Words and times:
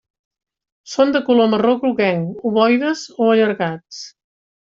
Són 0.93 1.11
de 1.15 1.21
color 1.27 1.49
marró-groguenc, 1.51 2.41
ovoides 2.53 3.05
o 3.27 3.31
allargats. 3.35 4.03